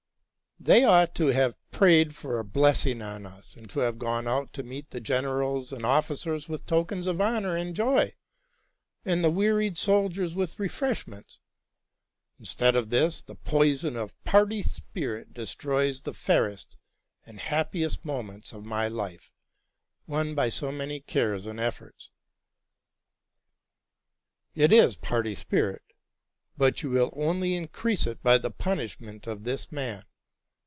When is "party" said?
14.23-14.61, 24.95-25.33